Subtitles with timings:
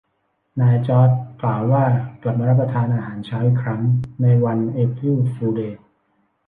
[0.59, 1.09] นายจอร์จ
[1.41, 1.85] กล่าวว่า
[2.21, 3.81] กลับมารับประทานอาหารเช้าอีกครั้ง
[4.21, 5.81] ในวันเอพริลฟูลเดย์